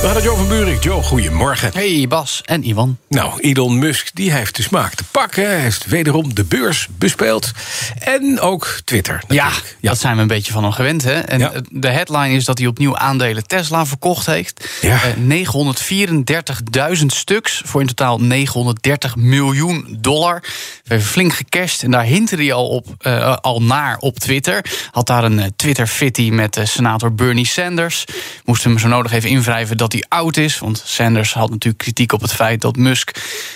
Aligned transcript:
We 0.00 0.10
gaan 0.10 0.12
naar 0.18 0.22
Joe 0.24 0.36
van 0.36 0.48
Buurik. 0.48 0.82
Joe, 0.82 1.02
goedemorgen. 1.02 1.70
Hey 1.74 2.06
Bas 2.08 2.42
en 2.44 2.68
Ivan. 2.68 2.98
Nou, 3.08 3.40
Elon 3.40 3.78
Musk 3.78 4.10
die 4.14 4.32
heeft 4.32 4.56
de 4.56 4.62
smaak 4.62 4.94
te 4.94 5.04
pakken. 5.10 5.46
Hij 5.46 5.58
heeft 5.60 5.86
wederom 5.86 6.34
de 6.34 6.44
beurs 6.44 6.88
bespeeld. 6.98 7.50
En 7.98 8.40
ook 8.40 8.78
Twitter. 8.84 9.22
Ja, 9.28 9.44
natuurlijk. 9.44 9.76
dat 9.80 9.98
zijn 9.98 10.16
we 10.16 10.22
een 10.22 10.26
beetje 10.28 10.52
van 10.52 10.62
hem 10.62 10.72
gewend. 10.72 11.02
Hè? 11.04 11.12
En 11.12 11.38
Ja. 11.38 11.52
de 11.70 11.88
headline 11.88 12.34
is 12.34 12.44
dat 12.44 12.58
hij 12.58 12.66
opnieuw 12.66 12.96
aandelen 12.96 13.46
Tesla 13.46 13.86
verkocht 13.86 14.26
heeft. 14.26 14.68
Ja. 14.80 15.02
Eh, 15.02 15.12
934.000 15.16 17.12
stuks 17.12 17.62
voor 17.64 17.80
in 17.80 17.86
totaal 17.86 18.18
930 18.20 19.16
miljoen 19.16 19.96
dollar. 20.00 20.40
We 20.42 20.48
hebben 20.88 21.06
flink 21.06 21.32
gecashed 21.34 21.82
en 21.82 21.90
daar 21.90 22.04
hintte 22.04 22.36
hij 22.36 22.52
al, 22.52 22.68
op, 22.68 22.86
eh, 22.98 23.36
al 23.36 23.62
naar 23.62 23.96
op 23.98 24.18
Twitter. 24.18 24.64
Had 24.90 25.06
daar 25.06 25.24
een 25.24 25.38
eh, 25.38 25.46
Twitter-fitty 25.56 26.30
met 26.30 26.56
eh, 26.56 26.64
senator 26.64 27.14
Bernie 27.14 27.46
Sanders. 27.46 28.04
Moest 28.44 28.64
hem 28.64 28.78
zo 28.78 28.88
nodig 28.88 29.12
even 29.12 29.30
invrijven 29.30 29.76
dat 29.76 29.92
hij 29.94 30.04
oud 30.08 30.36
is. 30.36 30.58
Want 30.58 30.82
Sanders 30.84 31.32
had 31.34 31.50
natuurlijk 31.50 31.82
kritiek 31.82 32.12
op 32.12 32.20
het 32.20 32.32
feit 32.32 32.60
dat 32.60 32.76
Musk... 32.76 33.10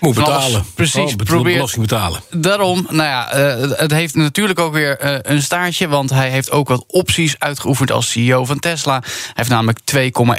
Moet 0.00 0.14
betalen. 0.14 0.64
Precies, 0.74 0.96
Oh, 1.12 1.16
probeert 1.24 1.54
belasting 1.54 1.82
betalen. 1.86 2.20
Daarom, 2.30 2.86
nou 2.90 3.08
ja, 3.08 3.30
eh, 3.32 3.70
het 3.78 3.90
heeft 3.90 4.14
natuurlijk 4.14 4.58
ook 4.58 4.72
weer 4.72 4.98
eh, 4.98 5.16
een 5.22 5.42
staartje. 5.42 5.88
Want 5.88 6.10
hij 6.10 6.30
heeft 6.30 6.50
ook 6.50 6.68
wat 6.68 6.84
opties 6.86 7.34
uitgeoefend 7.38 7.90
als 7.90 8.10
CEO 8.10 8.44
van 8.44 8.58
Tesla. 8.58 9.00
Hij 9.02 9.10
heeft 9.32 9.48
namelijk 9.48 9.78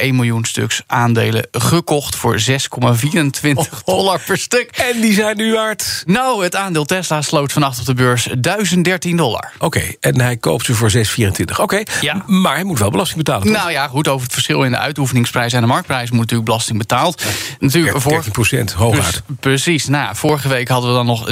2,1 0.01 0.13
miljoen 0.15 0.45
stuks 0.45 0.81
aandelen 0.87 1.47
gekocht 1.51 2.15
voor 2.15 2.39
6,24 2.39 3.83
dollar 3.85 4.21
per 4.25 4.37
stuk. 4.37 4.69
En 4.93 5.01
die 5.01 5.13
zijn 5.13 5.37
nu 5.37 5.53
waard. 5.53 6.03
Nou, 6.05 6.43
het 6.43 6.55
aandeel 6.55 6.85
Tesla 6.85 7.21
sloot 7.21 7.51
vannacht 7.51 7.79
op 7.79 7.85
de 7.85 7.93
beurs 7.93 8.27
1013 8.39 9.17
dollar. 9.17 9.51
Oké, 9.59 9.81
en 9.99 10.21
hij 10.21 10.37
koopt 10.37 10.65
ze 10.65 10.73
voor 10.73 10.91
6,24. 10.91 11.59
Oké, 11.59 11.83
Ja. 12.01 12.23
maar 12.25 12.53
hij 12.55 12.63
moet 12.63 12.79
wel 12.79 12.91
belasting 12.91 13.17
betalen. 13.17 13.47
toch? 13.47 13.55
Nou 13.55 13.71
ja, 13.71 13.87
goed, 13.87 14.07
over 14.07 14.23
het 14.23 14.33
verschil 14.33 14.63
in 14.63 14.71
de 14.71 14.77
uitoefeningsprijs 14.77 15.53
en 15.53 15.61
de 15.61 15.67
marktprijs 15.75 16.09
moet 16.09 16.19
natuurlijk 16.19 16.49
belasting 16.49 16.77
betaald. 16.77 17.23
Natuurlijk, 17.59 18.01
voor, 18.01 18.11
13 18.11 18.31
procent, 18.31 18.71
hooguit. 18.71 19.21
Pre- 19.25 19.35
Precies. 19.39 19.87
Nou, 19.87 20.15
vorige 20.15 20.47
week 20.47 20.67
hadden 20.67 20.89
we 20.89 20.95
dan 20.95 21.05
nog 21.05 21.27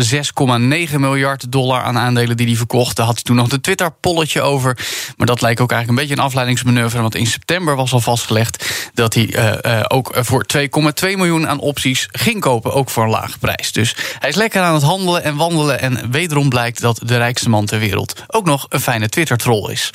6,9 0.91 0.99
miljard 0.99 1.51
dollar 1.51 1.81
aan 1.81 1.97
aandelen 1.97 2.37
die 2.37 2.47
hij 2.47 2.55
verkocht. 2.55 2.95
Daar 2.95 3.05
had 3.05 3.15
hij 3.15 3.23
toen 3.23 3.35
nog 3.35 3.47
de 3.47 3.61
Twitter-polletje 3.61 4.41
over. 4.41 4.77
Maar 5.17 5.27
dat 5.27 5.41
lijkt 5.41 5.61
ook 5.61 5.71
eigenlijk 5.71 5.99
een 5.99 6.07
beetje 6.07 6.21
een 6.21 6.27
afleidingsmanoeuvre. 6.27 7.01
Want 7.01 7.15
in 7.15 7.27
september 7.27 7.75
was 7.75 7.93
al 7.93 7.99
vastgelegd 7.99 8.69
dat 8.93 9.13
hij 9.13 9.33
eh, 9.33 9.79
eh, 9.79 9.85
ook 9.87 10.11
voor 10.19 10.45
2,2 10.57 11.15
miljoen 11.15 11.47
aan 11.47 11.59
opties 11.59 12.07
ging 12.11 12.39
kopen. 12.41 12.73
Ook 12.73 12.89
voor 12.89 13.03
een 13.03 13.09
lage 13.09 13.37
prijs. 13.39 13.71
Dus 13.71 13.95
hij 14.19 14.29
is 14.29 14.35
lekker 14.35 14.61
aan 14.61 14.73
het 14.73 14.83
handelen 14.83 15.23
en 15.23 15.35
wandelen. 15.35 15.79
En 15.79 16.11
wederom 16.11 16.49
blijkt 16.49 16.81
dat 16.81 16.99
de 17.03 17.17
rijkste 17.17 17.49
man 17.49 17.65
ter 17.65 17.79
wereld 17.79 18.23
ook 18.27 18.45
nog 18.45 18.65
een 18.69 18.81
fijne 18.81 19.09
Twitter-troll 19.09 19.71
is. 19.71 19.89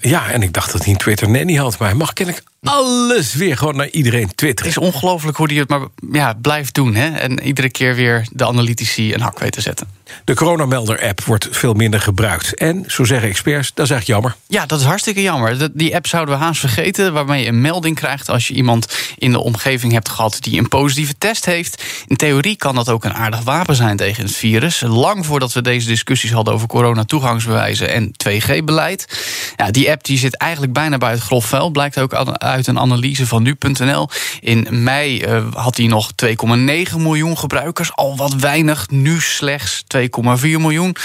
Ja, 0.00 0.30
en 0.30 0.42
ik 0.42 0.52
dacht 0.52 0.72
dat 0.72 0.82
hij 0.84 0.92
een 0.92 0.98
Twitter 0.98 1.30
nanny 1.30 1.54
had. 1.54 1.78
Maar 1.78 1.88
hij 1.88 1.96
mag 1.96 2.12
kennelijk 2.12 2.44
alles 2.66 3.34
weer 3.34 3.56
gewoon 3.56 3.76
naar 3.76 3.88
iedereen 3.88 4.26
Het 4.26 4.36
twitteren. 4.36 4.70
is 4.70 4.78
ongelooflijk 4.78 5.36
hoe 5.36 5.46
hij 5.46 5.56
het 5.56 5.68
maar 5.68 5.80
ja, 6.12 6.34
blijft 6.40 6.74
doen. 6.74 6.94
Hè? 6.94 7.08
En 7.16 7.40
iedere 7.42 7.70
keer 7.70 7.94
weer 7.94 8.26
de 8.32 8.46
analytici 8.46 9.14
een 9.14 9.20
hak 9.20 9.38
weet 9.38 9.52
te 9.52 9.60
zetten. 9.60 9.86
De 10.24 10.34
coronamelder-app 10.34 11.24
wordt 11.24 11.48
veel 11.50 11.72
minder 11.74 12.00
gebruikt. 12.00 12.54
En, 12.54 12.84
zo 12.86 13.04
zeggen 13.04 13.28
experts, 13.28 13.70
dat 13.74 13.84
is 13.84 13.90
eigenlijk 13.90 14.20
jammer. 14.20 14.36
Ja, 14.48 14.66
dat 14.66 14.80
is 14.80 14.86
hartstikke 14.86 15.22
jammer. 15.22 15.70
Die 15.78 15.94
app 15.94 16.06
zouden 16.06 16.38
we 16.38 16.44
haast 16.44 16.60
vergeten, 16.60 17.12
waarmee 17.12 17.42
je 17.42 17.48
een 17.48 17.60
melding 17.60 17.96
krijgt 17.96 18.28
als 18.28 18.48
je 18.48 18.54
iemand 18.54 18.96
in 19.18 19.32
de 19.32 19.38
omgeving 19.42 19.92
hebt 19.92 20.08
gehad 20.08 20.36
die 20.40 20.58
een 20.58 20.68
positieve 20.68 21.14
test 21.18 21.44
heeft. 21.44 21.82
In 22.06 22.16
theorie 22.16 22.56
kan 22.56 22.74
dat 22.74 22.88
ook 22.88 23.04
een 23.04 23.14
aardig 23.14 23.42
wapen 23.42 23.74
zijn 23.74 23.96
tegen 23.96 24.22
het 24.24 24.34
virus. 24.34 24.80
Lang 24.80 25.26
voordat 25.26 25.52
we 25.52 25.62
deze 25.62 25.86
discussies 25.88 26.32
hadden 26.32 26.54
over 26.54 26.66
corona-toegangsbewijzen 26.68 27.88
en 27.90 28.12
2G-beleid. 28.28 29.18
Ja, 29.56 29.70
die 29.70 29.90
app 29.90 30.04
die 30.04 30.18
zit 30.18 30.36
eigenlijk 30.36 30.72
bijna 30.72 30.98
bij 30.98 31.10
het 31.10 31.20
grof 31.20 31.44
vuil. 31.46 31.70
Blijkt 31.70 31.98
ook 31.98 32.14
aan- 32.14 32.40
uit 32.56 32.66
een 32.66 32.78
analyse 32.78 33.26
van 33.26 33.42
nu.nl. 33.42 34.08
In 34.40 34.66
mei 34.70 35.20
eh, 35.20 35.44
had 35.52 35.76
hij 35.76 35.86
nog 35.86 36.10
2,9 36.24 36.96
miljoen 36.96 37.38
gebruikers. 37.38 37.94
Al 37.94 38.16
wat 38.16 38.34
weinig, 38.34 38.90
nu 38.90 39.20
slechts 39.20 39.84
2,4 39.96 40.00
miljoen. 40.40 40.96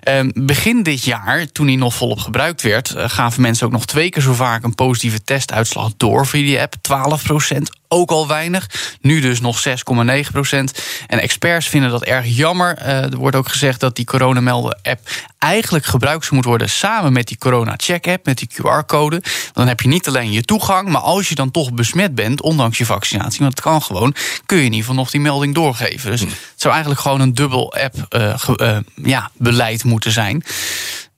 Ehm, 0.00 0.30
begin 0.34 0.82
dit 0.82 1.04
jaar, 1.04 1.46
toen 1.52 1.66
hij 1.66 1.76
nog 1.76 1.94
volop 1.94 2.18
gebruikt 2.18 2.62
werd, 2.62 2.94
eh, 2.94 3.04
gaven 3.08 3.42
mensen 3.42 3.66
ook 3.66 3.72
nog 3.72 3.86
twee 3.86 4.10
keer 4.10 4.22
zo 4.22 4.32
vaak 4.32 4.64
een 4.64 4.74
positieve 4.74 5.22
testuitslag 5.24 5.90
door 5.96 6.26
via 6.26 6.42
die 6.42 6.60
app. 6.60 6.74
12% 6.80 7.70
ook 7.88 8.10
al 8.10 8.28
weinig. 8.28 8.96
Nu 9.00 9.20
dus 9.20 9.40
nog 9.40 9.58
6,9% 9.58 10.82
En 11.06 11.18
experts 11.18 11.68
vinden 11.68 11.90
dat 11.90 12.04
erg 12.04 12.36
jammer. 12.36 12.76
Eh, 12.76 13.02
er 13.02 13.16
wordt 13.16 13.36
ook 13.36 13.48
gezegd 13.48 13.80
dat 13.80 13.96
die 13.96 14.04
coronamelden-app 14.04 15.00
eigenlijk 15.38 15.84
gebruikt 15.84 16.30
moeten 16.30 16.50
worden 16.50 16.70
samen 16.70 17.12
met 17.12 17.26
die 17.26 17.38
corona-check-app, 17.38 18.26
met 18.26 18.38
die 18.38 18.48
QR-code. 18.52 19.22
Dan 19.52 19.68
heb 19.68 19.80
je 19.80 19.88
niet 19.88 20.08
alleen 20.08 20.32
je 20.32 20.42
toegang, 20.42 20.88
maar 20.88 21.00
als 21.00 21.28
je 21.28 21.34
dan 21.34 21.50
toch 21.50 21.72
besmet 21.72 22.14
bent, 22.14 22.42
ondanks 22.42 22.78
je 22.78 22.86
vaccinatie, 22.86 23.38
want 23.38 23.52
het 23.52 23.60
kan 23.60 23.82
gewoon, 23.82 24.14
kun 24.46 24.56
je 24.56 24.64
in 24.64 24.72
ieder 24.72 24.86
geval 24.86 25.02
nog 25.02 25.10
die 25.10 25.20
melding 25.20 25.54
doorgeven. 25.54 26.10
Dus 26.10 26.20
het 26.20 26.30
zou 26.56 26.72
eigenlijk 26.72 27.02
gewoon 27.02 27.20
een 27.20 27.34
dubbel 27.34 27.74
app-beleid 27.74 28.84
ja, 28.94 29.30
beleid 29.36 29.84
moeten 29.84 30.12
zijn. 30.12 30.44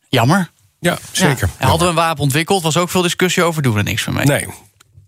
Jammer. 0.08 0.50
Ja, 0.80 0.98
zeker. 1.12 1.48
Ja. 1.58 1.66
Hadden 1.66 1.86
we 1.86 1.92
een 1.92 2.00
wapen 2.00 2.22
ontwikkeld, 2.22 2.62
was 2.62 2.76
ook 2.76 2.90
veel 2.90 3.02
discussie 3.02 3.42
over, 3.42 3.62
doen 3.62 3.72
we 3.72 3.78
er 3.78 3.84
niks 3.84 4.06
meer 4.06 4.14
mee. 4.14 4.26
Nee. 4.26 4.46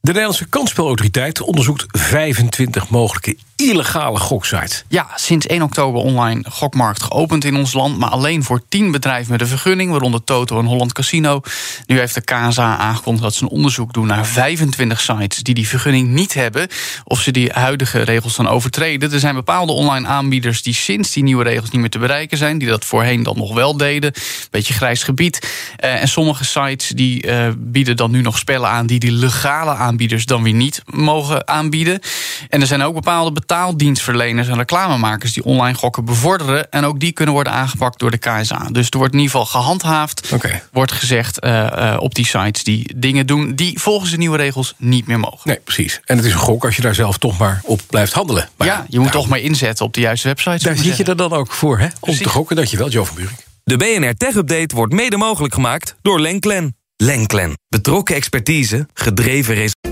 De 0.00 0.10
Nederlandse 0.10 0.46
kansspelautoriteit 0.46 1.40
onderzoekt 1.40 1.84
25 1.98 2.88
mogelijke 2.88 3.36
illegale 3.68 4.18
goksites. 4.18 4.84
Ja, 4.88 5.06
sinds 5.14 5.46
1 5.46 5.62
oktober 5.62 6.00
online 6.00 6.44
gokmarkt 6.48 7.02
geopend 7.02 7.44
in 7.44 7.56
ons 7.56 7.72
land... 7.72 7.98
maar 7.98 8.10
alleen 8.10 8.42
voor 8.42 8.62
10 8.68 8.90
bedrijven 8.90 9.32
met 9.32 9.40
een 9.40 9.46
vergunning... 9.46 9.90
waaronder 9.90 10.24
Toto 10.24 10.58
en 10.58 10.64
Holland 10.64 10.92
Casino. 10.92 11.40
Nu 11.86 11.98
heeft 11.98 12.14
de 12.14 12.20
KSA 12.20 12.76
aangekondigd 12.76 13.24
dat 13.24 13.34
ze 13.34 13.42
een 13.42 13.48
onderzoek 13.48 13.92
doen... 13.92 14.06
naar 14.06 14.26
25 14.26 15.00
sites 15.00 15.42
die 15.42 15.54
die 15.54 15.68
vergunning 15.68 16.08
niet 16.08 16.34
hebben... 16.34 16.68
of 17.04 17.20
ze 17.20 17.30
die 17.30 17.50
huidige 17.52 18.02
regels 18.02 18.36
dan 18.36 18.48
overtreden. 18.48 19.12
Er 19.12 19.20
zijn 19.20 19.34
bepaalde 19.34 19.72
online 19.72 20.06
aanbieders 20.06 20.62
die 20.62 20.74
sinds 20.74 21.12
die 21.12 21.22
nieuwe 21.22 21.44
regels... 21.44 21.70
niet 21.70 21.80
meer 21.80 21.90
te 21.90 21.98
bereiken 21.98 22.38
zijn, 22.38 22.58
die 22.58 22.68
dat 22.68 22.84
voorheen 22.84 23.22
dan 23.22 23.36
nog 23.36 23.54
wel 23.54 23.76
deden. 23.76 24.12
Beetje 24.50 24.74
grijs 24.74 25.02
gebied. 25.02 25.50
Eh, 25.76 26.00
en 26.00 26.08
sommige 26.08 26.44
sites 26.44 26.88
die 26.88 27.22
eh, 27.22 27.48
bieden 27.56 27.96
dan 27.96 28.10
nu 28.10 28.20
nog 28.20 28.38
spellen 28.38 28.68
aan... 28.68 28.86
die 28.86 28.98
die 28.98 29.12
legale 29.12 29.74
aanbieders 29.74 30.26
dan 30.26 30.42
weer 30.42 30.54
niet 30.54 30.82
mogen 30.86 31.48
aanbieden. 31.48 32.00
En 32.48 32.60
er 32.60 32.66
zijn 32.66 32.82
ook 32.82 32.94
bepaalde 32.94 33.32
betaaldienstverleners 33.52 34.48
en 34.48 34.56
reclamemakers 34.56 35.32
die 35.32 35.44
online 35.44 35.74
gokken 35.74 36.04
bevorderen. 36.04 36.70
En 36.70 36.84
ook 36.84 37.00
die 37.00 37.12
kunnen 37.12 37.34
worden 37.34 37.52
aangepakt 37.52 37.98
door 37.98 38.10
de 38.10 38.18
KSA. 38.18 38.68
Dus 38.70 38.88
er 38.90 38.98
wordt 38.98 39.12
in 39.12 39.18
ieder 39.18 39.36
geval 39.36 39.60
gehandhaafd. 39.60 40.32
Oké. 40.32 40.62
Wordt 40.72 40.92
gezegd 40.92 41.40
eh, 41.40 41.92
eh, 41.92 42.00
op 42.00 42.14
die 42.14 42.26
sites 42.26 42.64
die 42.64 42.94
dingen 42.96 43.26
doen 43.26 43.54
die 43.54 43.80
volgens 43.80 44.10
de 44.10 44.16
nieuwe 44.16 44.36
regels 44.36 44.74
niet 44.78 45.06
meer 45.06 45.18
mogen. 45.18 45.40
Nee, 45.44 45.60
precies. 45.64 46.00
En 46.04 46.16
het 46.16 46.26
is 46.26 46.32
een 46.32 46.38
gok 46.38 46.64
als 46.64 46.76
je 46.76 46.82
daar 46.82 46.94
zelf 46.94 47.18
toch 47.18 47.38
maar 47.38 47.60
op 47.64 47.80
blijft 47.86 48.12
handelen. 48.12 48.48
Maar 48.56 48.66
ja, 48.66 48.86
je 48.88 49.00
moet 49.00 49.12
toch 49.12 49.28
maar 49.28 49.38
inzetten 49.38 49.84
op 49.84 49.94
de 49.94 50.00
juiste 50.00 50.28
websites. 50.28 50.62
Daar 50.62 50.76
zit 50.76 50.96
je 50.96 51.04
er 51.04 51.16
dan 51.16 51.32
ook 51.32 51.52
voor, 51.52 51.78
hè? 51.78 51.84
Om 51.84 51.92
Precies. 52.00 52.22
te 52.22 52.28
gokken. 52.28 52.56
Dankjewel, 52.56 52.90
Jo 52.90 53.04
van 53.04 53.16
Buurik. 53.16 53.46
De 53.64 53.76
BNR 53.76 54.14
Tech 54.16 54.34
Update 54.34 54.74
wordt 54.74 54.92
mede 54.92 55.16
mogelijk 55.16 55.54
gemaakt 55.54 55.94
door 56.02 56.20
Lenklen. 56.20 56.76
Lenklen. 56.96 57.52
Betrokken 57.68 58.14
expertise, 58.14 58.86
gedreven 58.94 59.54
resultaten. 59.54 59.91